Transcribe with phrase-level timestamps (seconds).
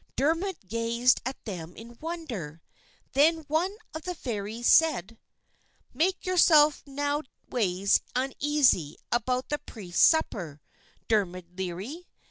[0.15, 2.59] Dermod gazed at them in wonder;
[3.13, 5.19] then one of the Fairies said:
[5.93, 10.59] "Make yourself noways uneasy about the Priest's supper,
[11.07, 12.07] Dermod Leary.